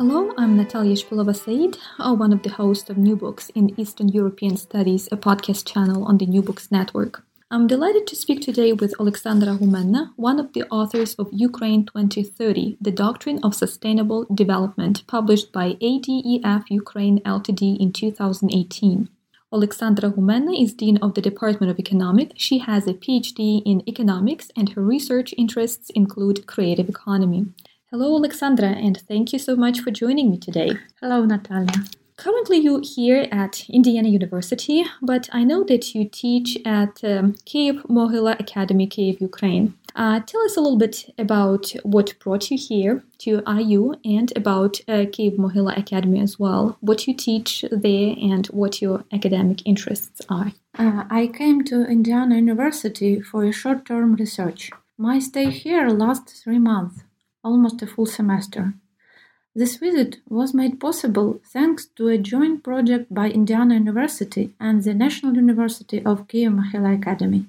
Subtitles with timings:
[0.00, 4.56] Hello, I'm Natalia Shpylova-Saeed, uh, one of the hosts of New Books in Eastern European
[4.56, 7.22] Studies, a podcast channel on the New Books Network.
[7.50, 12.78] I'm delighted to speak today with Alexandra Humenna, one of the authors of Ukraine 2030,
[12.80, 19.10] The Doctrine of Sustainable Development, published by ADEF Ukraine Ltd in 2018.
[19.52, 22.32] Alexandra Humenna is Dean of the Department of Economics.
[22.38, 27.48] She has a PhD in economics, and her research interests include creative economy.
[27.92, 30.70] Hello, Alexandra, and thank you so much for joining me today.
[31.00, 31.86] Hello, Natalia.
[32.16, 37.82] Currently, you're here at Indiana University, but I know that you teach at um, Kyiv
[37.88, 39.74] Mohyla Academy, Kiev, Ukraine.
[39.96, 44.78] Uh, tell us a little bit about what brought you here to IU and about
[44.86, 46.76] uh, Kyiv Mohyla Academy as well.
[46.78, 50.52] What you teach there and what your academic interests are.
[50.78, 54.70] Uh, I came to Indiana University for a short term research.
[54.96, 57.02] My stay here lasts three months
[57.42, 58.74] almost a full semester.
[59.54, 64.94] This visit was made possible thanks to a joint project by Indiana University and the
[64.94, 67.46] National University of Kyiv Mohyla Academy.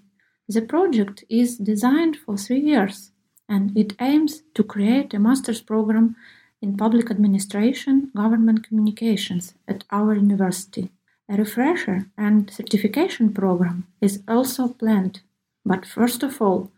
[0.48, 3.12] The project is designed for three years
[3.48, 6.16] and it aims to create a master's program
[6.62, 10.90] in public administration, government communications at our university.
[11.30, 15.22] A refresher and certification program is also planned,
[15.66, 16.72] but first of all,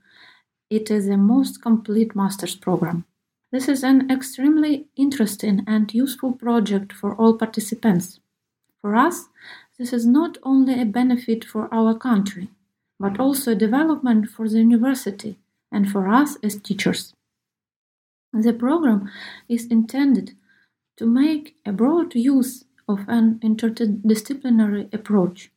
[0.76, 3.06] it is a most complete master's program.
[3.52, 8.20] This is an extremely interesting and useful project for all participants.
[8.82, 9.26] For us,
[9.78, 12.50] this is not only a benefit for our country,
[13.00, 15.38] but also a development for the university
[15.72, 17.14] and for us as teachers.
[18.34, 19.12] The program
[19.48, 20.32] is intended
[20.98, 25.52] to make a broad use of an interdisciplinary approach,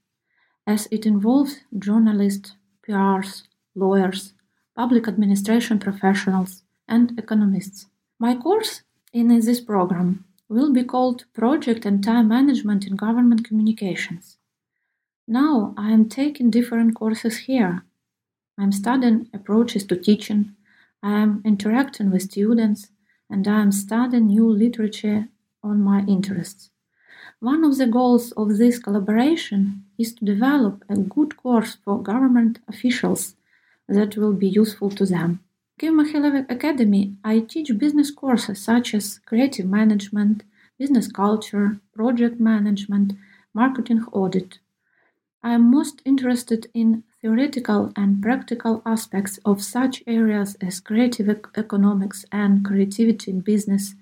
[0.66, 2.52] as it involves journalists,
[2.86, 3.44] PRs,
[3.74, 4.34] lawyers,
[4.76, 7.86] public administration professionals, and economists.
[8.18, 8.82] My course
[9.12, 14.36] in this program will be called Project and Time Management in Government Communications.
[15.26, 17.84] Now I am taking different courses here.
[18.58, 20.54] I'm studying approaches to teaching,
[21.02, 22.90] I am interacting with students,
[23.28, 25.28] and I am studying new literature
[25.62, 26.70] on my interests.
[27.40, 32.60] One of the goals of this collaboration is to develop a good course for government
[32.68, 33.34] officials
[33.88, 35.40] that will be useful to them.
[35.78, 40.42] Kyiv Mohyla Academy, I teach business courses such as creative management,
[40.78, 43.12] business culture, project management,
[43.54, 44.58] marketing audit.
[45.42, 52.24] I am most interested in theoretical and practical aspects of such areas as creative economics
[52.32, 53.94] and creativity in business,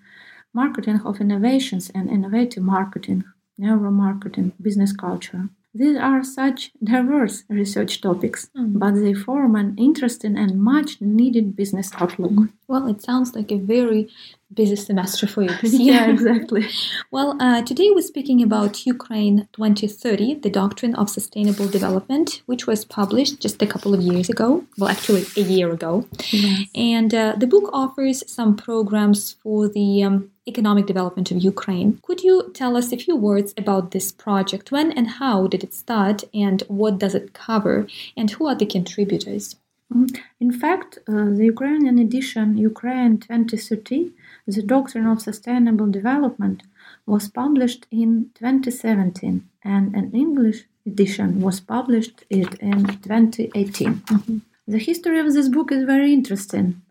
[0.53, 3.25] marketing of innovations and innovative marketing,
[3.61, 5.49] neuromarketing, business culture.
[5.74, 8.78] These are such diverse research topics, mm.
[8.78, 12.30] but they form an interesting and much needed business outlook.
[12.30, 12.52] Mm.
[12.68, 14.08] Well, it sounds like a very
[14.54, 15.94] busy semester for you this year.
[15.94, 16.66] yeah, exactly.
[17.10, 22.84] well, uh, today we're speaking about Ukraine 2030, the Doctrine of Sustainable Development, which was
[22.84, 24.65] published just a couple of years ago.
[24.78, 26.06] Well, actually, a year ago.
[26.31, 26.69] Yes.
[26.75, 31.98] And uh, the book offers some programs for the um, economic development of Ukraine.
[32.03, 34.71] Could you tell us a few words about this project?
[34.71, 37.86] When and how did it start, and what does it cover,
[38.16, 39.56] and who are the contributors?
[39.92, 40.16] Mm-hmm.
[40.41, 44.12] In fact, uh, the Ukrainian edition, Ukraine 2030,
[44.47, 46.62] the Doctrine of Sustainable Development,
[47.06, 53.94] was published in 2017, and an English edition was published it in 2018.
[53.94, 54.38] Mm-hmm.
[54.66, 56.83] The history of this book is very interesting.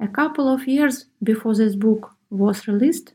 [0.00, 3.12] A couple of years before this book was released,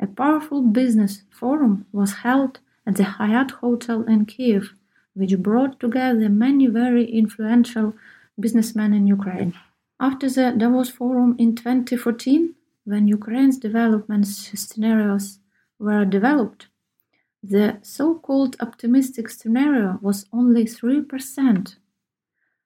[0.00, 4.74] a powerful business forum was held at the Hyatt Hotel in Kiev,
[5.14, 7.94] which brought together many very influential
[8.38, 9.54] businessmen in Ukraine.
[9.98, 12.54] After the Davos Forum in 2014,
[12.90, 15.26] when Ukraine's development scenarios
[15.78, 16.68] were developed,
[17.42, 21.76] the so called optimistic scenario was only 3%.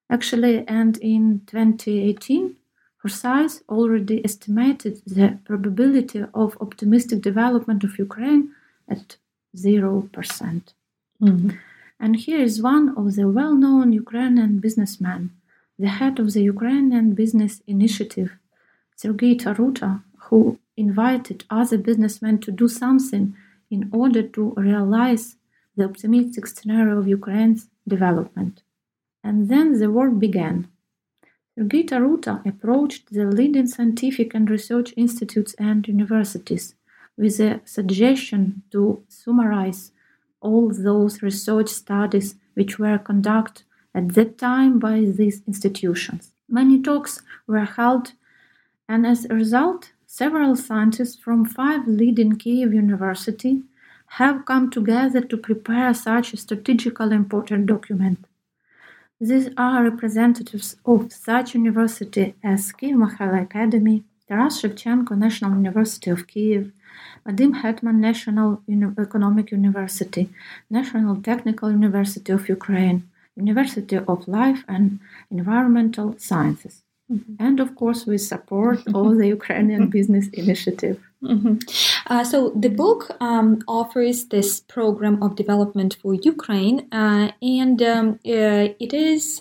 [0.08, 2.56] Actually, and in 2018,
[3.00, 8.42] Foresight already estimated the probability of optimistic development of Ukraine
[8.88, 9.16] at
[9.56, 10.12] 0%.
[10.12, 10.64] percent
[11.20, 11.50] mm hmm
[12.04, 15.20] And here is one of the well known Ukrainian businessmen,
[15.84, 18.30] the head of the Ukrainian Business Initiative,
[19.00, 19.90] Sergei Taruta,
[20.32, 23.36] who invited other businessmen to do something
[23.70, 25.36] in order to realize
[25.76, 28.62] the optimistic scenario of Ukraine's development.
[29.22, 30.68] And then the work began.
[31.54, 36.76] Sergei Taruta approached the leading scientific and research institutes and universities
[37.18, 39.92] with a suggestion to summarize
[40.40, 43.64] all those research studies which were conducted
[43.94, 46.32] at that time by these institutions.
[46.48, 48.12] Many talks were held,
[48.88, 53.62] and as a result, several scientists from five leading Kiev university
[54.18, 58.18] have come together to prepare such a strategically important document.
[59.18, 66.26] These are representatives of such universities as Kiev Mohyla Academy, Taras Shevchenko National University of
[66.26, 66.72] Kiev,
[67.26, 68.62] Vadim Hetman National
[68.98, 70.28] Economic University,
[70.68, 75.00] National Technical University of Ukraine, University of Life and
[75.30, 76.81] Environmental Sciences.
[77.12, 77.34] Mm-hmm.
[77.38, 80.98] And of course, we support all the Ukrainian Business Initiative.
[81.22, 81.58] Mm-hmm.
[82.06, 88.18] Uh, so the book um, offers this program of development for Ukraine, uh, and um,
[88.26, 89.40] uh, it is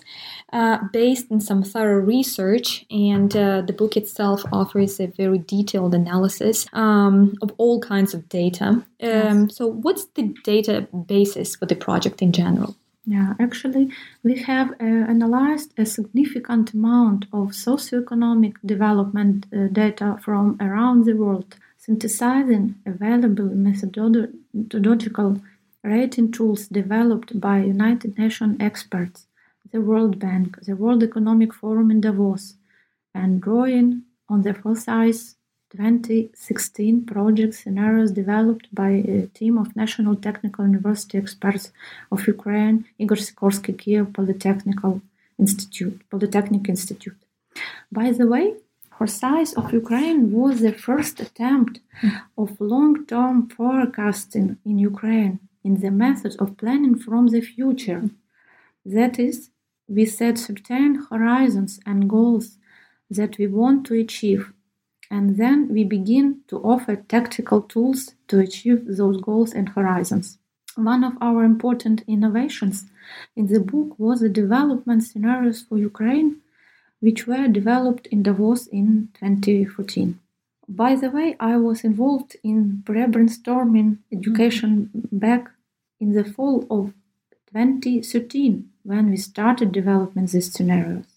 [0.52, 2.84] uh, based on some thorough research.
[2.90, 8.28] And uh, the book itself offers a very detailed analysis um, of all kinds of
[8.28, 8.84] data.
[9.00, 9.32] Yes.
[9.32, 12.76] Um, so, what's the data basis for the project in general?
[13.04, 13.90] Yeah, actually,
[14.22, 21.14] we have uh, analyzed a significant amount of socioeconomic development uh, data from around the
[21.14, 25.40] world synthesizing available methodological
[25.82, 29.26] rating tools developed by United Nations experts,
[29.72, 32.54] the World Bank, the World Economic Forum in Davos,
[33.12, 35.34] and drawing on the Foresight's
[35.72, 41.72] 2016 project scenarios developed by a team of National Technical University experts
[42.10, 45.00] of Ukraine, Igor Sikorsky Kiev Polytechnical
[45.38, 47.20] Institute, Polytechnic Institute.
[47.90, 48.46] By the way,
[48.98, 51.80] Foresight of Ukraine was the first attempt
[52.38, 58.02] of long-term forecasting in Ukraine in the method of planning from the future.
[58.84, 59.50] That is,
[59.88, 62.58] we set certain horizons and goals
[63.10, 64.52] that we want to achieve,
[65.12, 70.38] and then we begin to offer tactical tools to achieve those goals and horizons.
[70.74, 72.86] One of our important innovations
[73.36, 76.40] in the book was the development scenarios for Ukraine
[77.00, 80.18] which were developed in Davos in 2014.
[80.68, 84.72] By the way, I was involved in pre-brainstorming education
[85.10, 85.50] back
[86.00, 86.94] in the fall of
[87.52, 91.11] 2013 when we started developing these scenarios.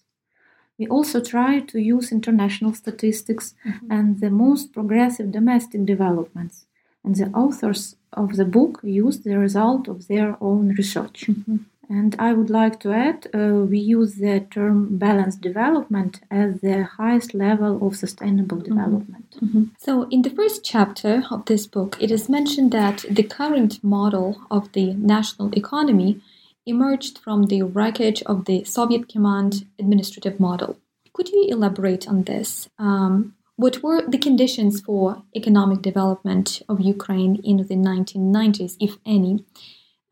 [0.78, 3.92] We also try to use international statistics mm-hmm.
[3.92, 6.66] and the most progressive domestic developments,
[7.04, 11.26] and the authors of the book used the result of their own research.
[11.28, 11.58] Mm-hmm.
[11.88, 16.84] And I would like to add, uh, we use the term balanced development as the
[16.84, 18.74] highest level of sustainable mm-hmm.
[18.74, 19.38] development.
[19.40, 19.64] Mm-hmm.
[19.78, 24.42] So, in the first chapter of this book, it is mentioned that the current model
[24.50, 26.22] of the national economy
[26.66, 30.78] emerged from the wreckage of the Soviet command administrative model.
[31.14, 32.70] Could you elaborate on this?
[32.78, 39.46] Um, what were the conditions for economic development of Ukraine in the 1990s, if any?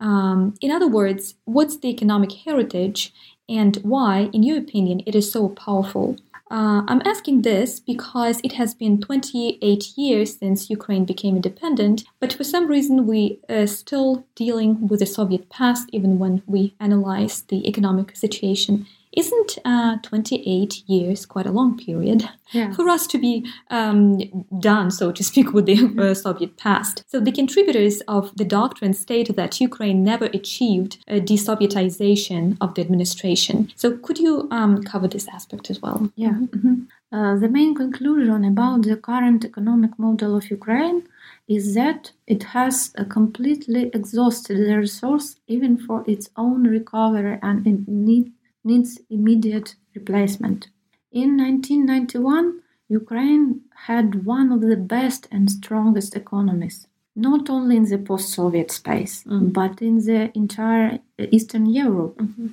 [0.00, 3.12] Um, in other words, what's the economic heritage
[3.48, 6.16] and why, in your opinion, it is so powerful?
[6.54, 12.32] Uh, I'm asking this because it has been 28 years since Ukraine became independent, but
[12.32, 17.42] for some reason we are still dealing with the Soviet past even when we analyze
[17.42, 22.72] the economic situation isn't uh, 28 years quite a long period yeah.
[22.72, 24.18] for us to be um,
[24.58, 27.04] done, so to speak, with the uh, Soviet past?
[27.06, 32.82] So the contributors of the doctrine state that Ukraine never achieved a desovietization of the
[32.82, 33.72] administration.
[33.76, 36.10] So could you um, cover this aspect as well?
[36.16, 36.32] Yeah.
[36.32, 36.74] Mm-hmm.
[37.12, 41.06] Uh, the main conclusion about the current economic model of Ukraine
[41.46, 47.86] is that it has completely exhausted the resource even for its own recovery and it
[47.86, 48.32] need,
[48.64, 50.68] needs immediate replacement.
[51.12, 57.98] In 1991, Ukraine had one of the best and strongest economies, not only in the
[57.98, 59.48] post Soviet space, mm-hmm.
[59.48, 62.48] but in the entire Eastern Europe, mm-hmm.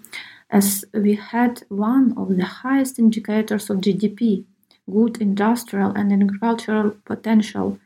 [0.50, 4.46] as we had one of the highest indicators of GDP,
[4.90, 7.80] good industrial and agricultural potential,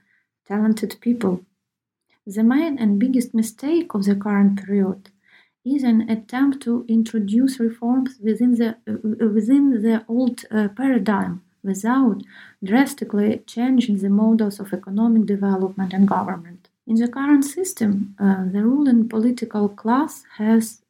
[0.48, 1.44] talented people.
[2.28, 5.10] The main and biggest mistake of the current period
[5.66, 12.22] is an attempt to introduce reforms within the, uh, within the old uh, paradigm without
[12.64, 16.70] drastically changing the models of economic development and government.
[16.88, 20.82] In the current system, uh, the ruling political class has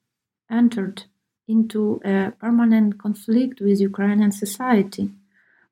[0.51, 1.03] entered
[1.47, 5.09] into a permanent conflict with Ukrainian society,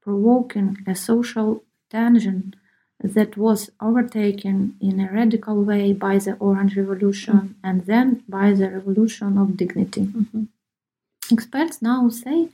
[0.01, 2.55] provoking a social tension
[3.03, 7.67] that was overtaken in a radical way by the Orange Revolution mm-hmm.
[7.67, 10.05] and then by the Revolution of Dignity.
[10.05, 10.43] Mm-hmm.
[11.31, 12.50] Experts now say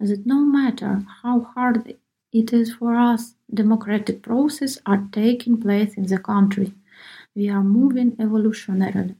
[0.00, 1.96] that no matter how hard
[2.32, 6.72] it is for us, democratic processes are taking place in the country.
[7.36, 9.16] We are moving evolutionarily.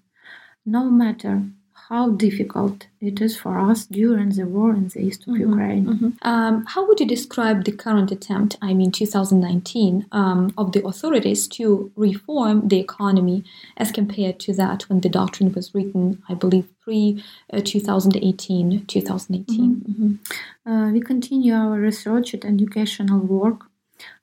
[0.66, 1.44] No matter
[1.92, 5.84] how difficult it is for us during the war in the east of mm-hmm, Ukraine.
[5.84, 6.11] Mm-hmm.
[6.22, 11.46] Um, how would you describe the current attempt, I mean 2019, um, of the authorities
[11.49, 13.44] to reform the economy
[13.76, 17.22] as compared to that when the doctrine was written, I believe, pre
[17.52, 19.61] uh, 2018, 2018?
[19.61, 19.92] Mm-hmm.
[19.92, 20.70] mm-hmm.
[20.70, 23.58] Uh, we continue our research and educational work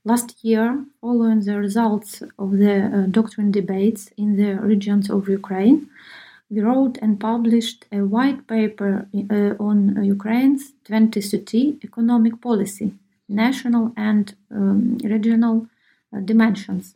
[0.05, 5.89] Last year, following the results of the uh, doctrine debates in the regions of Ukraine,
[6.49, 12.93] we wrote and published a white paper uh, on Ukraine's 2030 economic policy,
[13.27, 15.67] national and um, regional
[16.15, 16.95] uh, dimensions.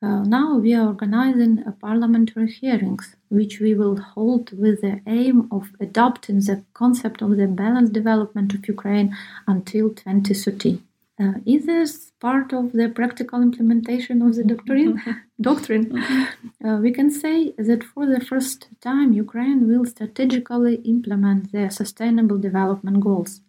[0.00, 5.70] Uh, now we are organizing parliamentary hearings, which we will hold with the aim of
[5.80, 9.16] adopting the concept of the balanced development of Ukraine
[9.48, 10.80] until 2030.
[11.20, 15.02] Uh, is this part of the practical implementation of the doctrine?
[15.40, 15.86] doctrine.
[15.86, 16.66] Mm-hmm.
[16.66, 22.38] Uh, we can say that for the first time, Ukraine will strategically implement the Sustainable
[22.38, 23.40] Development Goals,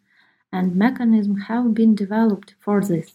[0.52, 3.14] and mechanisms have been developed for this.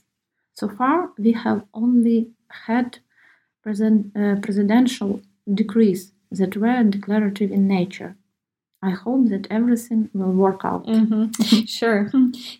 [0.55, 2.31] So far, we have only
[2.67, 2.99] had
[3.63, 5.21] present, uh, presidential
[5.53, 8.17] decrees that were declarative in nature.
[8.85, 10.87] I hope that everything will work out.
[10.87, 11.65] Mm-hmm.
[11.79, 12.11] sure.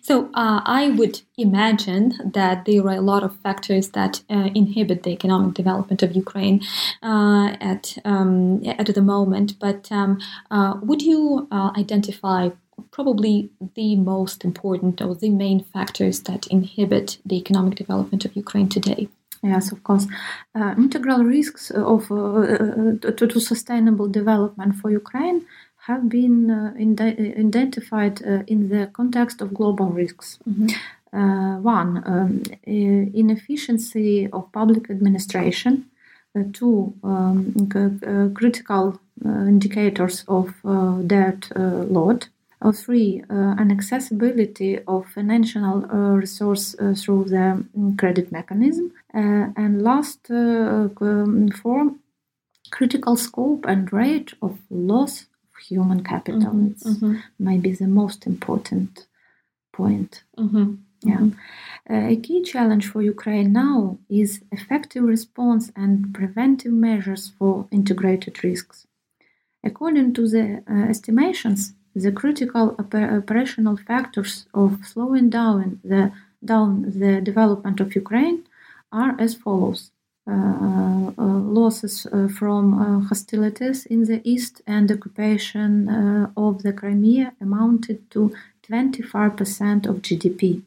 [0.01, 5.03] So uh, I would imagine that there are a lot of factors that uh, inhibit
[5.03, 6.61] the economic development of Ukraine
[7.03, 9.59] uh, at um, at the moment.
[9.59, 12.49] But um, uh, would you uh, identify
[12.91, 18.69] probably the most important or the main factors that inhibit the economic development of Ukraine
[18.69, 19.09] today?
[19.43, 20.07] Yes, of course.
[20.55, 25.45] Uh, integral risks of to, to sustainable development for Ukraine
[25.87, 30.39] have been uh, identified uh, in the context of global risks.
[30.49, 30.67] Mm-hmm.
[31.13, 35.85] Uh, one, um, inefficiency of public administration.
[36.51, 40.53] two, um, c- critical indicators of
[41.07, 42.27] debt load.
[42.61, 48.91] Or three, uh, inaccessibility of financial uh, resource uh, through the mm, credit mechanism.
[49.13, 51.91] and last, um, four,
[52.71, 55.27] critical scope and rate of loss
[55.69, 56.53] human capital.
[56.53, 57.15] Mm-hmm, it's mm-hmm.
[57.39, 59.07] maybe the most important
[59.73, 60.23] point.
[60.37, 61.17] Mm-hmm, yeah.
[61.17, 61.93] Mm-hmm.
[61.93, 68.43] Uh, a key challenge for Ukraine now is effective response and preventive measures for integrated
[68.43, 68.87] risks.
[69.63, 76.11] According to the uh, estimations, the critical oper- operational factors of slowing down the,
[76.43, 76.69] down
[77.01, 78.43] the development of Ukraine
[78.91, 79.91] are as follows.
[80.27, 85.87] Uh, uh, losses uh, from hostilities in the east and occupation
[86.35, 88.35] of the Crimea amounted to
[88.67, 90.63] 25% of GDP.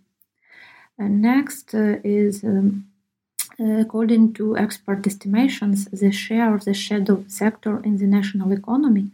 [0.97, 2.87] And next is um,
[3.59, 9.11] according to expert estimations, the share of the shadow sector in the national economy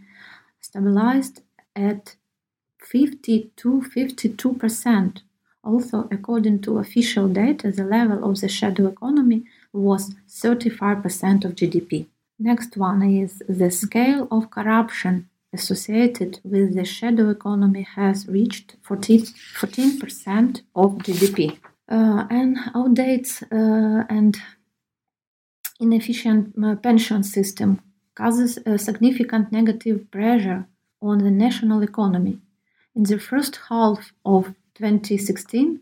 [0.61, 1.41] stabilized
[1.75, 2.17] at
[2.81, 5.23] 50 to 52 percent.
[5.63, 12.07] Also, according to official data, the level of the shadow economy was 35% of GDP.
[12.39, 19.21] Next one is the scale of corruption associated with the shadow economy has reached 14,
[19.61, 21.59] 14% of GDP.
[21.89, 24.39] Uh, and outdates uh, and
[25.79, 27.81] inefficient uh, pension system
[28.15, 30.67] causes a significant negative pressure
[31.03, 32.39] on the national economy.
[32.97, 35.81] In the first half of 2016,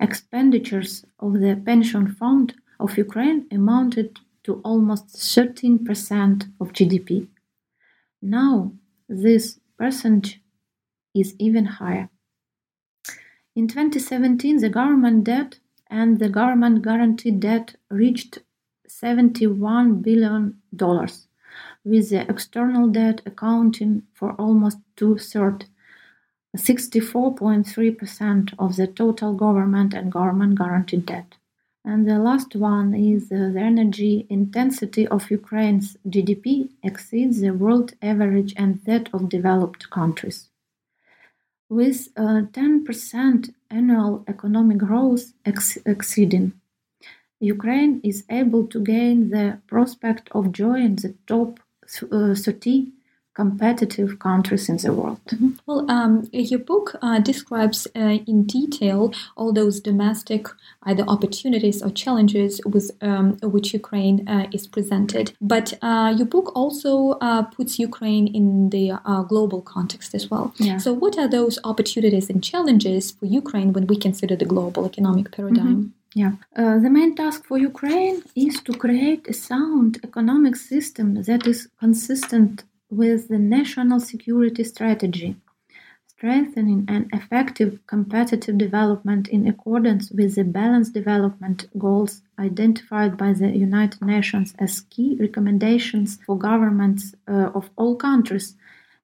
[0.00, 7.28] expenditures of the pension fund of Ukraine amounted to almost 13% of GDP.
[8.22, 8.72] Now,
[9.08, 10.40] this percentage
[11.14, 12.08] is even higher.
[13.54, 15.58] In 2017, the government debt
[15.90, 18.38] and the government guaranteed debt reached
[18.88, 20.60] $71 billion,
[21.84, 25.66] with the external debt accounting for almost two thirds,
[26.56, 31.37] 64.3% of the total government and government guaranteed debt.
[31.90, 37.94] And the last one is uh, the energy intensity of Ukraine's GDP exceeds the world
[38.02, 40.50] average and that of developed countries.
[41.70, 46.52] With uh, 10% annual economic growth ex- exceeding,
[47.40, 51.58] Ukraine is able to gain the prospect of joining the top
[52.12, 52.92] uh, 30
[53.38, 55.20] competitive countries in the world.
[55.28, 55.50] Mm-hmm.
[55.66, 60.42] Well, um, your book uh, describes uh, in detail all those domestic
[60.88, 65.26] either opportunities or challenges with um, which Ukraine uh, is presented.
[65.40, 66.92] But uh, your book also
[67.28, 70.46] uh, puts Ukraine in the uh, global context as well.
[70.68, 70.78] Yeah.
[70.84, 75.26] So, what are those opportunities and challenges for Ukraine when we consider the global economic
[75.36, 75.76] paradigm?
[75.76, 75.98] Mm-hmm.
[76.22, 76.32] Yeah.
[76.56, 81.68] Uh, the main task for Ukraine is to create a sound economic system that is
[81.78, 85.36] consistent with the national security strategy,
[86.06, 93.50] strengthening an effective competitive development in accordance with the balanced development goals identified by the
[93.50, 98.56] United Nations as key recommendations for governments uh, of all countries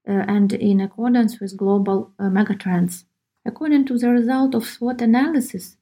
[0.08, 3.04] uh, and in accordance with global uh, megatrends.
[3.46, 5.76] According to the result of SWOT analysis,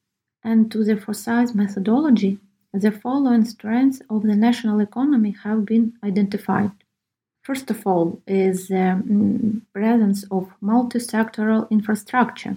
[0.44, 2.38] and to the precise methodology,
[2.72, 6.72] the following strengths of the national economy have been identified.
[7.42, 12.56] First of all, is the um, presence of multi-sectoral infrastructure,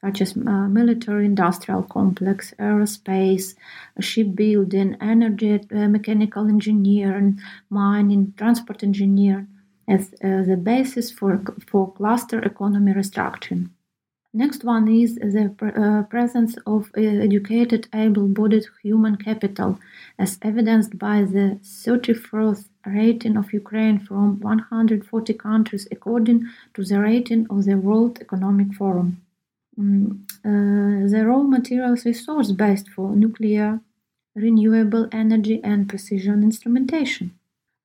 [0.00, 3.54] such as uh, military-industrial complex, aerospace,
[4.00, 9.46] shipbuilding, energy, uh, mechanical engineering, mining, transport engineering,
[9.86, 13.70] as uh, the basis for, for cluster economy restructuring.
[14.34, 19.78] Next one is the uh, presence of uh, educated, able-bodied human capital,
[20.18, 27.46] as evidenced by the 34th rating of Ukraine from 140 countries according to the rating
[27.50, 29.22] of the World Economic Forum.
[29.78, 33.80] Mm, uh, the raw materials resource based for nuclear,
[34.34, 37.32] renewable energy and precision instrumentation.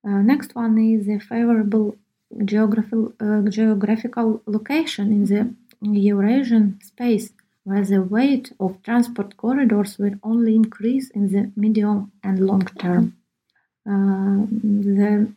[0.04, 1.96] Uh, next one is the favorable
[2.44, 7.30] geographical, uh, geographical location in the Eurasian space,
[7.64, 13.16] where the weight of transport corridors will only increase in the medium and long term.
[13.86, 14.46] Uh,
[14.92, 15.32] the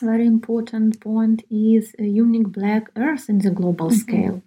[0.00, 3.98] very important point is a unique black earth in the global mm-hmm.
[3.98, 4.42] scale.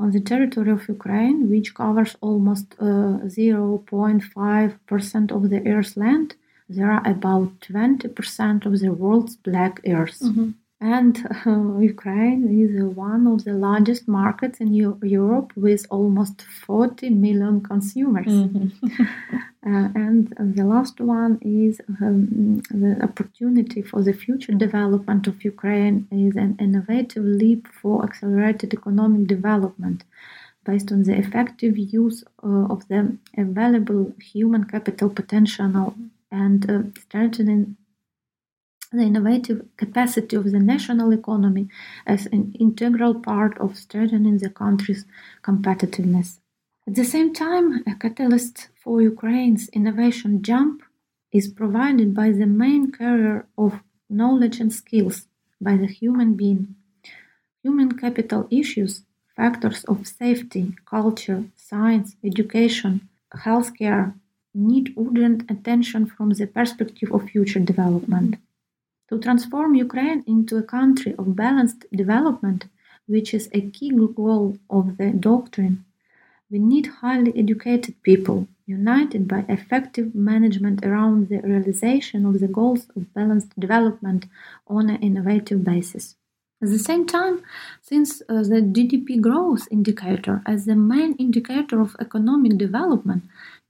[0.00, 6.36] On the territory of Ukraine, which covers almost uh, 0.5% of the Earth's land,
[6.68, 10.20] there are about 20% of the world's black earth.
[10.20, 10.50] Mm-hmm.
[10.80, 17.10] And uh, Ukraine is one of the largest markets in U- Europe with almost 40
[17.10, 18.26] million consumers.
[18.26, 19.02] Mm-hmm.
[19.66, 26.06] uh, and the last one is um, the opportunity for the future development of Ukraine
[26.12, 30.04] is an innovative leap for accelerated economic development
[30.64, 35.96] based on the effective use uh, of the available human capital potential
[36.30, 37.76] and uh, strengthening
[38.92, 41.68] the innovative capacity of the national economy
[42.06, 45.04] as an integral part of strengthening the country's
[45.42, 46.38] competitiveness.
[46.86, 50.82] At the same time, a catalyst for Ukraine's innovation jump
[51.30, 55.26] is provided by the main carrier of knowledge and skills,
[55.60, 56.74] by the human being.
[57.62, 59.02] Human capital issues,
[59.36, 64.14] factors of safety, culture, science, education, healthcare
[64.54, 68.36] need urgent attention from the perspective of future development.
[69.08, 72.66] To transform Ukraine into a country of balanced development,
[73.06, 75.84] which is a key goal of the doctrine,
[76.50, 82.86] we need highly educated people, united by effective management around the realization of the goals
[82.96, 84.26] of balanced development
[84.66, 86.16] on an innovative basis.
[86.60, 87.42] At the same time,
[87.82, 93.22] since uh, the GDP growth indicator as the main indicator of economic development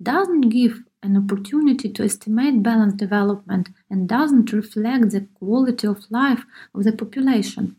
[0.03, 6.44] doesn't give an opportunity to estimate balanced development and doesn't reflect the quality of life
[6.74, 7.76] of the population.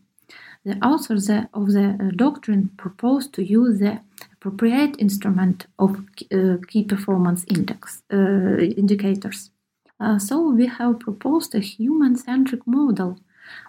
[0.64, 4.00] The authors of the uh, doctrine propose to use the
[4.34, 9.50] appropriate instrument of uh, key performance index uh, indicators.
[9.98, 13.18] Uh, so we have proposed a human-centric model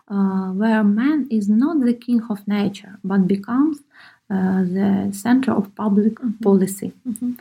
[0.09, 3.79] uh, where man is not the king of nature but becomes
[4.29, 6.43] uh, the center of public mm-hmm.
[6.43, 6.93] policy.
[7.07, 7.33] Mm-hmm.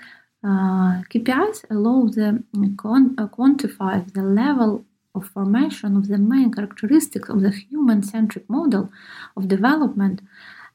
[0.42, 2.42] Uh, KPIs allow the
[2.78, 8.90] con- uh, quantify the level of formation of the main characteristics of the human-centric model
[9.36, 10.22] of development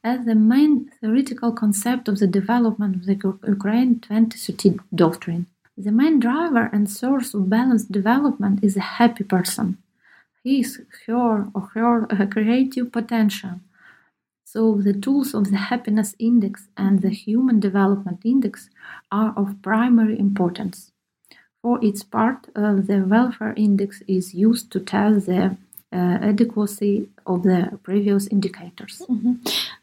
[0.03, 3.15] as the main theoretical concept of the development of the
[3.47, 5.47] Ukraine 2030 doctrine.
[5.75, 9.79] The main driver and source of balanced development is a happy person,
[10.43, 13.61] his, her, or her creative potential,
[14.55, 18.69] so the tools of the happiness index and the human development index
[19.11, 20.93] are of primary importance.
[21.61, 25.57] For its part, uh, the welfare index is used to test the
[25.95, 29.01] uh, adequacy of the previous indicators.
[29.09, 29.33] Mm-hmm.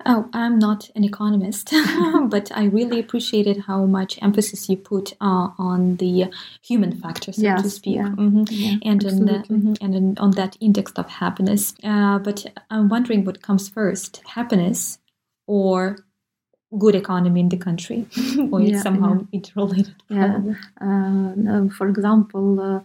[0.04, 1.72] Oh, I'm not an economist,
[2.34, 6.30] but I really appreciated how much emphasis you put uh, on the
[6.62, 8.08] human factor, so yes, to speak, yeah.
[8.08, 8.44] mm-hmm.
[8.50, 9.56] Yeah, and on the, absolutely.
[9.56, 11.74] mhm, and on, on that index of happiness.
[11.82, 14.98] Uh, but I'm wondering what comes first: happiness
[15.46, 15.96] or
[16.78, 18.06] good economy in the country,
[18.50, 19.94] or it's Yeah, somehow interrelated.
[20.08, 20.40] Yeah.
[20.80, 22.80] Uh, uh, for example, uh,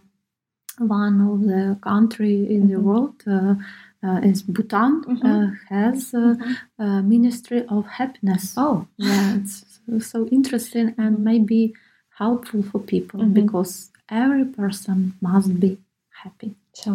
[0.80, 2.84] one of the country in the Mhm.
[2.84, 3.56] world uh,
[4.04, 6.36] uh, is Bhutan uh, has uh,
[6.80, 8.54] a Ministry of Happiness.
[8.58, 11.74] Oh, Yeah, it's so- so interesting and maybe
[12.20, 13.34] helpful for people Mhm.
[13.34, 15.78] because every person must be
[16.24, 16.56] happy.
[16.74, 16.92] So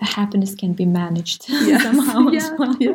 [0.00, 1.82] uh, happiness can be managed Yes.
[1.86, 2.76] somehow as well.
[2.80, 2.94] yeah.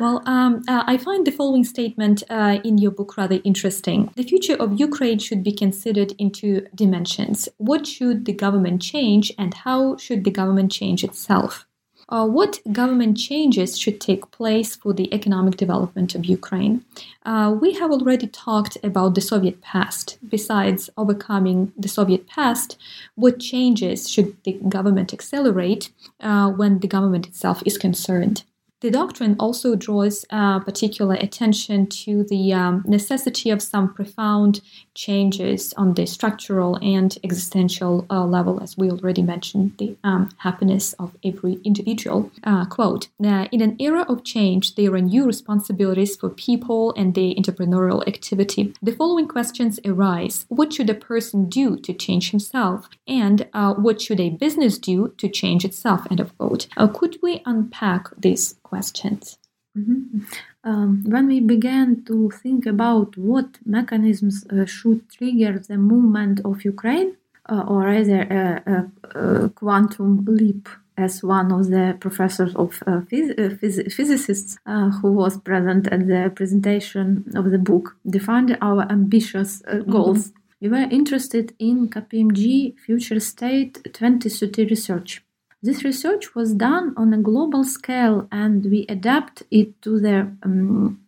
[0.00, 4.10] Well, um, uh, I find the following statement uh, in your book rather interesting.
[4.16, 7.50] The future of Ukraine should be considered in two dimensions.
[7.58, 11.66] What should the government change, and how should the government change itself?
[12.08, 16.82] Uh, what government changes should take place for the economic development of Ukraine?
[17.26, 20.16] Uh, we have already talked about the Soviet past.
[20.26, 22.78] Besides overcoming the Soviet past,
[23.16, 28.44] what changes should the government accelerate uh, when the government itself is concerned?
[28.80, 34.62] The doctrine also draws uh, particular attention to the um, necessity of some profound
[34.94, 40.92] changes on the structural and existential uh, level, as we already mentioned, the um, happiness
[40.94, 42.30] of every individual.
[42.44, 47.14] Uh, quote "Uh, In an era of change, there are new responsibilities for people and
[47.14, 48.74] their entrepreneurial activity.
[48.82, 52.88] The following questions arise What should a person do to change himself?
[53.06, 56.06] And uh, what should a business do to change itself?
[56.10, 56.66] End of quote.
[56.76, 59.38] Uh, could we unpack these questions?
[59.78, 60.24] Mhm.
[60.62, 66.64] Um, when we began to think about what mechanisms uh, should trigger the movement of
[66.64, 67.16] Ukraine,
[67.48, 70.68] uh, or rather a, a, a quantum leap,
[70.98, 75.86] as one of the professors of uh, phys- uh, phys- physicists uh, who was present
[75.88, 80.32] at the presentation of the book defined our ambitious uh, goals.
[80.60, 85.22] We were interested in KPMG Future State 2030 research.
[85.62, 91.00] This research was done on a global scale and we adapt it to the um,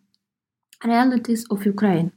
[0.83, 2.11] realities of Ukraine.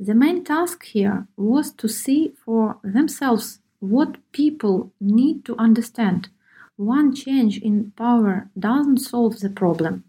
[0.00, 6.30] The main task here was to see for themselves what people need to understand.
[6.76, 10.04] One change in power doesn't solve the problem.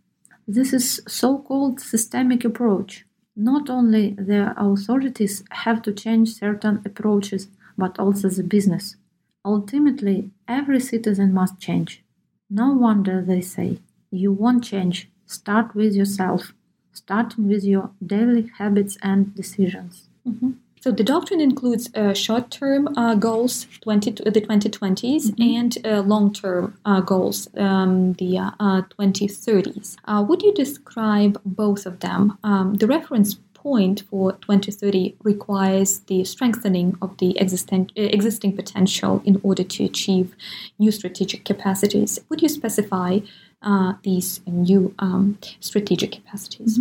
[0.47, 3.05] This is so-called systemic approach.
[3.35, 8.95] Not only the authorities have to change certain approaches, but also the business.
[9.43, 12.03] Ultimately, every citizen must change.
[12.49, 13.77] No wonder they say,
[14.11, 15.07] you won't change.
[15.27, 16.53] Start with yourself,
[16.91, 20.09] starting with your daily habits and decisions.
[20.27, 20.51] Mm-hmm.
[20.81, 25.57] So the doctrine includes uh, short-term uh, goals, 20 the 2020s, Mhm.
[25.57, 29.97] and uh, long-term uh, goals, um, the uh, uh, 2030s.
[30.05, 32.37] Uh, would you describe both of them?
[32.45, 39.21] Um, the reference point for 2030 requires the strengthening of the existen- uh, existing potential
[39.25, 40.35] in order to achieve
[40.77, 42.19] new strategic capacities.
[42.29, 43.19] Would you specify
[43.61, 46.79] uh, these new um, strategic capacities?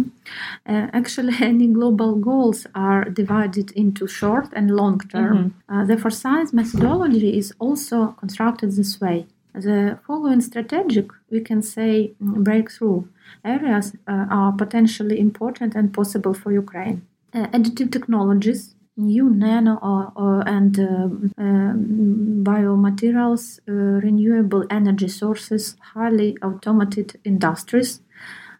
[0.67, 5.55] Uh, actually, any global goals are divided into short and long term.
[5.69, 9.27] Uh, the foresight methodology is also constructed this way.
[9.55, 13.05] The following strategic, we can say, mm, breakthrough
[13.45, 17.03] areas uh, are potentially important and possible for Ukraine.
[17.35, 23.73] Uh, additive technologies, new nano or, or, and um, um, biomaterials, uh,
[24.07, 28.01] renewable energy sources, highly automated industries,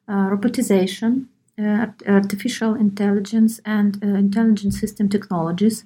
[0.09, 1.27] uh, robotization,
[1.59, 5.85] uh, artificial intelligence, and intelligent system technologies,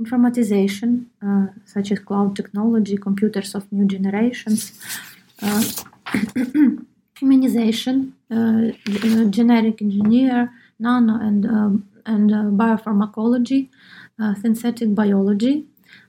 [0.00, 4.80] informatization, uh, such as cloud technology, computers of new generations,
[5.42, 5.62] uh,
[7.22, 13.68] humanization, uh, uh, genetic engineer, nano and um, and uh, biopharmacology,
[14.20, 15.66] uh, synthetic biology,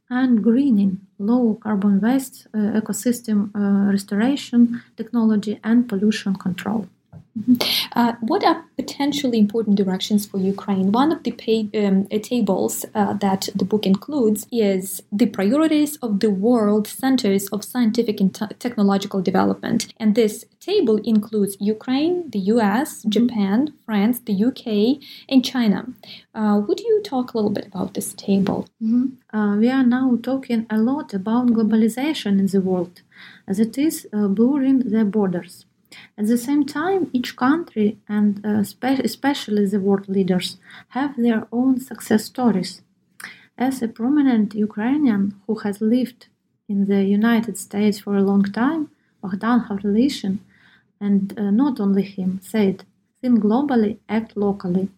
[0.10, 6.88] and greening, low carbon waste, uh, ecosystem uh, restoration technology, and pollution control.
[7.94, 10.92] Uh, what are potentially important directions for Ukraine?
[10.92, 11.34] One of the
[11.74, 17.48] um, uh, tables uh, that the book includes is the priorities of the world centers
[17.48, 19.92] of scientific and te- technological development.
[19.98, 25.88] And this table includes Ukraine, the US, Japan, France, the UK, and China.
[26.36, 28.68] Uh, would you talk a little bit about this table?
[29.34, 33.02] Uh, we are now talking a lot about globalization in the world,
[33.48, 35.66] as it is uh, blurring the borders.
[36.18, 40.58] At the same time, each country, and uh, spe- especially the world leaders,
[40.90, 42.82] have their own success stories.
[43.58, 46.28] As a prominent Ukrainian who has lived
[46.68, 48.90] in the United States for a long time,
[49.22, 50.40] Bogdan Khmelnytsyn,
[51.00, 52.86] and uh, not only him, said,
[53.22, 54.90] think globally, act locally.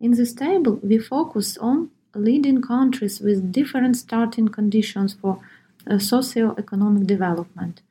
[0.00, 5.40] In this table, we focus on leading countries with different starting conditions for
[5.86, 7.82] uh, socio-economic development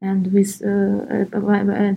[0.00, 1.38] and with uh,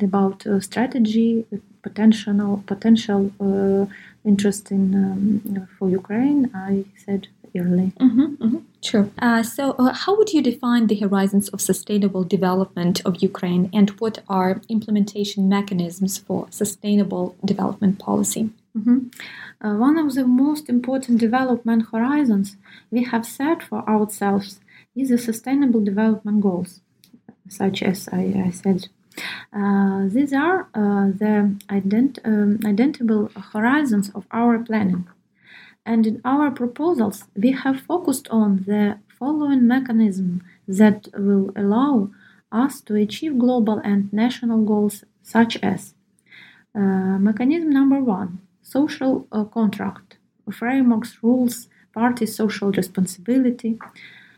[0.03, 1.45] about uh, strategy,
[1.81, 3.85] potential potential uh,
[4.25, 6.51] interest in um, for Ukraine.
[6.53, 7.93] I said early.
[7.99, 8.57] Mm-hmm, mm-hmm.
[8.81, 9.09] Sure.
[9.19, 13.89] Uh, so, uh, how would you define the horizons of sustainable development of Ukraine, and
[14.01, 18.49] what are implementation mechanisms for sustainable development policy?
[18.77, 19.07] Mm-hmm.
[19.61, 22.55] Uh, one of the most important development horizons
[22.91, 24.59] we have set for ourselves
[24.95, 26.81] is the Sustainable Development Goals,
[27.49, 28.87] such as I, I said.
[29.51, 35.07] Uh, these are uh, the ident- um, identifiable horizons of our planning.
[35.85, 42.11] And in our proposals, we have focused on the following mechanism that will allow
[42.51, 45.93] us to achieve global and national goals, such as
[46.75, 50.17] uh, mechanism number one social uh, contract,
[50.51, 53.79] frameworks, rules, party social responsibility.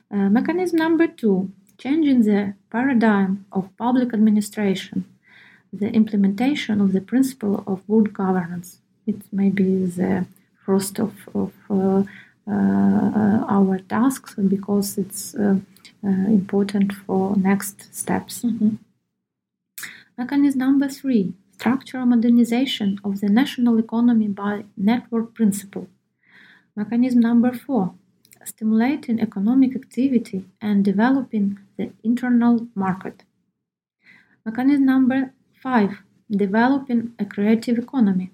[0.10, 5.06] Uh, mechanism number two changing the paradigm of public administration,
[5.74, 8.80] the implementation of the principle of good governance.
[9.08, 10.26] It may be the
[10.65, 12.04] first of, of uh,
[12.48, 15.56] uh, our tasks because it's uh,
[16.39, 18.44] important for next steps.
[18.44, 18.76] Mm-hmm.
[20.17, 25.88] Mechanism number three structural modernization of the national economy by network principle.
[26.76, 27.94] Mechanism number four
[28.45, 33.23] stimulating economic activity and developing the internal market.
[34.45, 35.99] Mechanism number five
[36.30, 38.32] developing a creative economy.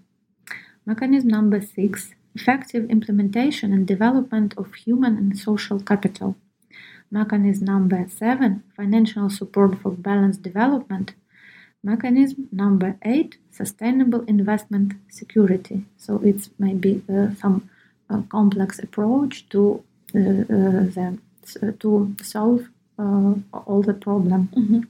[0.85, 6.35] Mechanism number six effective implementation and development of human and social capital.
[7.09, 11.13] Mechanism number seven financial support for balanced development.
[11.83, 15.85] Mechanism number eight sustainable investment security.
[15.97, 17.69] So it's maybe uh, some
[18.09, 21.17] uh, complex approach to the,
[21.63, 24.49] uh, to solve uh, all the problem.
[24.55, 24.81] Mm-hmm.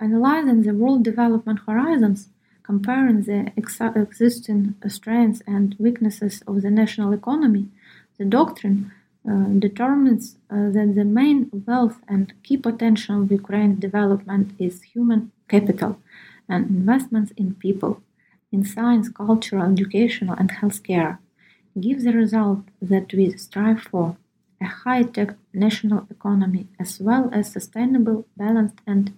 [0.00, 2.28] analyzing the world development horizons
[2.66, 7.64] comparing the ex- existing strengths and weaknesses of the national economy,
[8.18, 8.90] the doctrine
[9.28, 15.30] uh, determines uh, that the main wealth and key potential of Ukraine's development is human
[15.48, 15.92] capital
[16.48, 18.02] and investments in people,
[18.50, 21.18] in science, cultural, educational, and healthcare,
[21.80, 24.16] give the result that we strive for
[24.60, 29.12] a high tech national economy as well as sustainable, balanced, and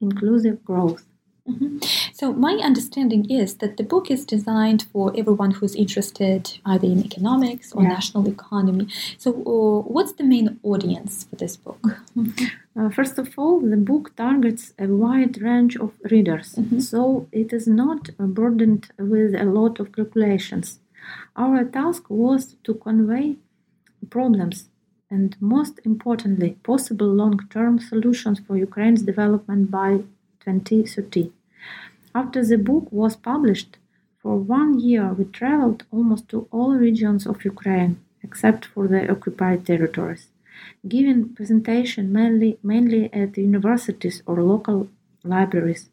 [0.00, 1.04] inclusive growth.
[1.48, 1.78] Mm-hmm.
[2.12, 7.04] So, my understanding is that the book is designed for everyone who's interested either in
[7.04, 7.88] economics or yeah.
[7.88, 8.86] national economy.
[9.18, 11.82] So, uh, what's the main audience for this book?
[12.16, 12.44] Mm-hmm.
[12.78, 16.78] Uh, first of all, the book targets a wide range of readers, mm-hmm.
[16.78, 20.78] so it is not burdened with a lot of calculations.
[21.36, 23.36] Our task was to convey
[24.10, 24.68] problems
[25.10, 29.90] and, most importantly, possible long term solutions for Ukraine's development by
[30.40, 31.32] 2030.
[32.14, 33.76] After the book was published,
[34.20, 39.66] for one year we traveled almost to all regions of Ukraine, except for the occupied
[39.66, 40.28] territories,
[40.86, 44.88] giving presentation mainly, mainly at universities or local
[45.24, 45.88] libraries.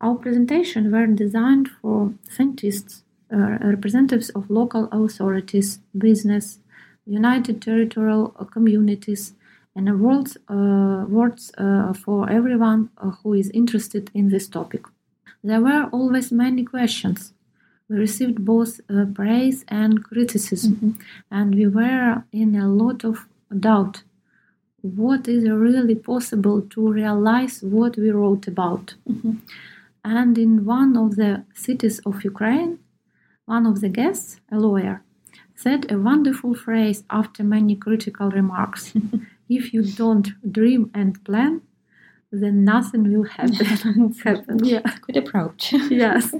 [0.00, 6.58] Our presentations were designed for scientists, uh, representatives of local authorities, business,
[7.06, 9.32] united territorial communities,
[9.74, 14.84] and awards, uh, awards uh, for everyone uh, who is interested in this topic.
[15.44, 17.32] There were always many questions.
[17.88, 20.90] We received both uh, praise and criticism, mm-hmm.
[21.30, 23.26] and we were in a lot of
[23.60, 24.02] doubt.
[24.80, 28.94] What is really possible to realize what we wrote about?
[29.08, 29.34] Mm-hmm.
[30.04, 32.78] And in one of the cities of Ukraine,
[33.46, 35.02] one of the guests, a lawyer,
[35.54, 38.92] said a wonderful phrase after many critical remarks.
[39.48, 41.62] if you don't dream and plan,
[42.30, 44.14] then nothing will happen.
[44.24, 44.64] happen.
[44.64, 45.72] Yeah, good approach.
[45.72, 46.34] yes,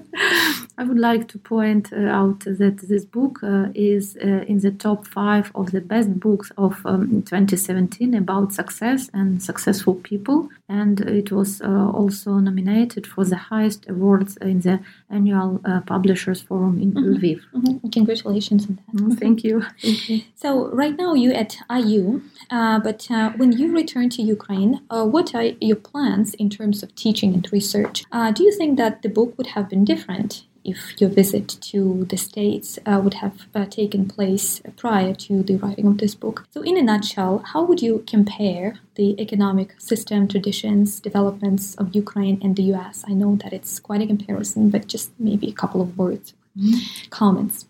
[0.79, 4.71] I would like to point uh, out that this book uh, is uh, in the
[4.71, 11.01] top five of the best books of um, 2017 about success and successful people, and
[11.01, 16.79] it was uh, also nominated for the highest awards in the annual uh, Publishers Forum
[16.83, 17.15] in mm-hmm.
[17.15, 17.41] Lviv.
[17.55, 17.89] Mm-hmm.
[17.89, 19.03] Congratulations on that.
[19.03, 19.62] Mm, thank, you.
[19.81, 20.23] thank you.
[20.35, 23.07] So right now you at IU, uh, but
[23.39, 28.05] when you return to Ukraine, what are your plans in terms of teaching and research?
[28.35, 32.16] do you think that the book would have been different if your visit to the
[32.16, 36.46] States uh, would have uh, taken place prior to the writing of this book.
[36.50, 42.38] So, in a nutshell, how would you compare the economic system, traditions, developments of Ukraine
[42.42, 43.05] and the US?
[43.09, 47.09] I know that it's quite a comparison, but just maybe a couple of words, mm-hmm.
[47.11, 47.66] comments.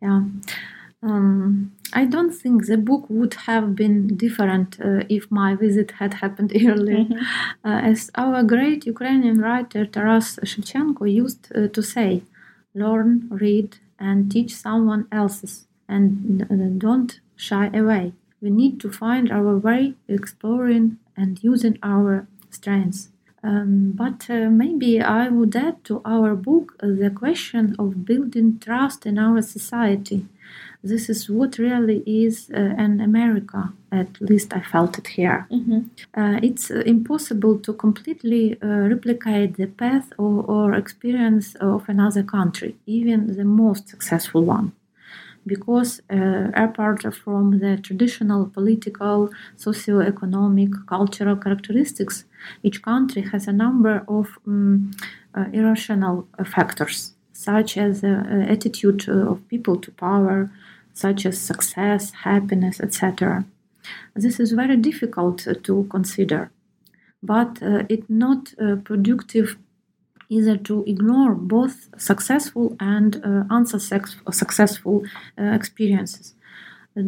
[0.00, 0.22] Yeah.
[1.02, 6.14] Um, I don't think the book would have been different uh, if my visit had
[6.14, 7.04] happened earlier.
[7.04, 7.68] Mm-hmm.
[7.68, 12.22] Uh, as our great Ukrainian writer Taras Shevchenko used uh, to say,
[12.74, 18.12] learn, read, and teach someone else's, and uh, don't shy away.
[18.40, 23.08] We need to find our way, exploring and using our strengths.
[23.42, 28.58] Um, but uh, maybe I would add to our book uh, the question of building
[28.58, 30.26] trust in our society
[30.82, 33.72] this is what really is uh, an America.
[33.90, 35.46] At least I felt it here.
[35.50, 35.80] Mm-hmm.
[36.14, 42.76] Uh, it's uh, impossible to completely replicate the path or, or experience of another country,
[42.86, 44.72] even the most successful one
[45.48, 52.24] because uh, apart from the traditional political, socio-economic, cultural characteristics,
[52.62, 54.92] each country has a number of um,
[55.34, 60.50] uh, irrational factors, such as the uh, attitude of people to power,
[60.92, 63.44] such as success, happiness, etc.
[64.16, 66.50] This is very difficult to consider,
[67.22, 69.56] but uh, it's not uh, productive
[70.28, 75.04] either to ignore both successful and uh, unsuccessful
[75.38, 76.34] uh, experiences.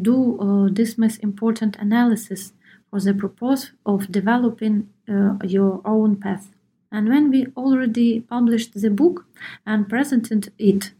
[0.09, 2.53] Do uh, dismiss important analysis
[2.89, 6.47] for the purpose of developing uh, your own path.
[6.93, 9.27] And when we already published the book
[9.65, 10.93] and presented it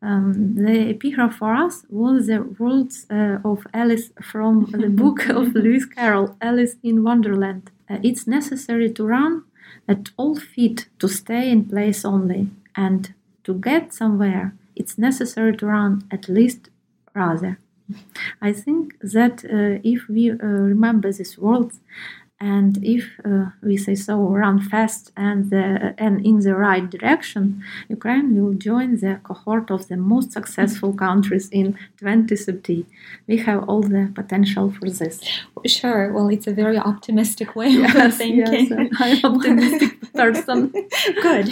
[0.00, 5.54] um, the epigraph for us was the words uh, of Alice from the book of
[5.54, 7.70] Lewis Carroll, Alice in Wonderland.
[7.90, 9.44] Uh, it's necessary to run
[9.88, 15.66] at all feet to stay in place only, and to get somewhere, it's necessary to
[15.66, 16.70] run at least
[17.14, 17.58] rather.
[18.40, 21.80] I think that uh, if we uh, remember these words,
[22.40, 27.62] and if uh, we say so run fast and the, and in the right direction
[27.88, 32.86] ukraine will join the cohort of the most successful countries in 2030
[33.26, 35.20] we have all the potential for this.
[35.66, 36.12] Sure.
[36.12, 38.68] Well it's a very optimistic way yes, of thinking.
[38.68, 40.72] yes, i'm optimistic person.
[41.22, 41.48] Good.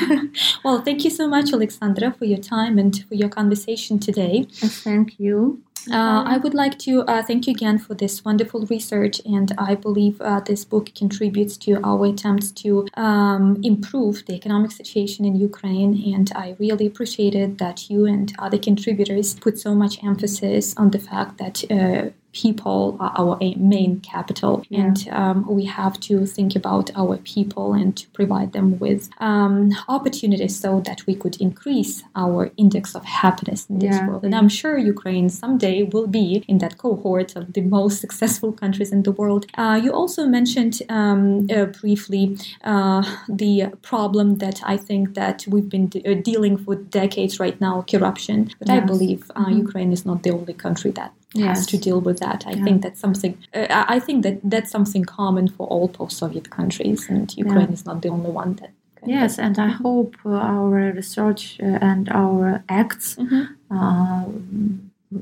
[0.65, 4.47] Well thank you so much alexandra for your time and for your conversation today.
[4.51, 9.21] Thank you uh, I would like to uh, thank you again for this wonderful research,
[9.25, 14.73] and I believe uh, this book contributes to our attempts to um, improve the economic
[14.73, 16.15] situation in Ukraine.
[16.15, 20.99] And I really appreciated that you and other contributors put so much emphasis on the
[20.99, 22.11] fact that uh,
[22.45, 24.81] people are our main capital, yeah.
[24.81, 29.73] and um, we have to think about our people and to provide them with um,
[29.89, 34.07] opportunities so that we could increase our index of happiness in this yeah.
[34.07, 34.23] world.
[34.25, 38.91] And I'm sure Ukraine someday will be in that cohort of the most successful countries
[38.93, 39.47] in the world.
[39.63, 42.25] Uh, you also mentioned um, uh, briefly
[42.65, 47.59] uh, the problem that I think that we've been de- uh, dealing with decades right
[47.67, 48.39] now, corruption.
[48.59, 48.77] But yes.
[48.77, 49.65] I believe uh, mm-hmm.
[49.65, 51.59] Ukraine is not the only country that yes.
[51.59, 52.47] has to deal with that.
[52.47, 52.65] I yeah.
[52.65, 53.37] think that's something.
[53.55, 57.79] Uh, I think that that's something common for all post-Soviet countries, and Ukraine yeah.
[57.79, 58.71] is not the only one that.
[59.05, 63.45] Yes, and I hope uh, our research uh, and our acts mm-hmm.
[63.71, 64.25] uh,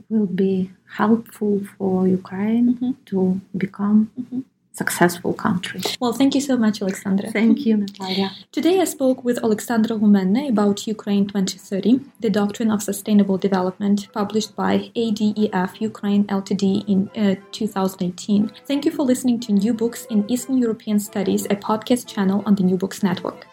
[0.09, 2.93] will be helpful for Ukraine mm-hmm.
[3.11, 4.41] to become mm-hmm
[4.75, 5.81] successful country.
[6.01, 7.31] Well, thank you so much, Alexandra.
[7.31, 8.33] Thank you, Natalia.
[8.53, 14.55] Today I spoke with Alexandra Humenna about Ukraine 2030, the Doctrine of Sustainable Development, published
[14.57, 18.53] by ADEF Ukraine Ltd in uh, 2018.
[18.67, 22.55] Thank you for listening to New Books in Eastern European Studies, a podcast channel on
[22.57, 23.47] the New Books Network.